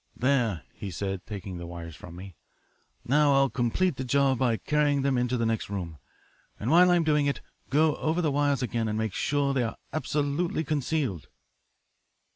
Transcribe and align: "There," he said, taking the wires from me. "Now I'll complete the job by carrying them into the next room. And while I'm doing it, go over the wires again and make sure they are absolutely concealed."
"There," 0.15 0.63
he 0.73 0.89
said, 0.89 1.27
taking 1.27 1.59
the 1.59 1.67
wires 1.67 1.95
from 1.95 2.15
me. 2.15 2.35
"Now 3.05 3.35
I'll 3.35 3.51
complete 3.51 3.97
the 3.97 4.03
job 4.03 4.39
by 4.39 4.57
carrying 4.57 5.03
them 5.03 5.15
into 5.15 5.37
the 5.37 5.45
next 5.45 5.69
room. 5.69 5.99
And 6.59 6.71
while 6.71 6.89
I'm 6.89 7.03
doing 7.03 7.27
it, 7.27 7.39
go 7.69 7.95
over 7.97 8.19
the 8.19 8.31
wires 8.31 8.63
again 8.63 8.87
and 8.87 8.97
make 8.97 9.13
sure 9.13 9.53
they 9.53 9.61
are 9.61 9.77
absolutely 9.93 10.63
concealed." 10.63 11.27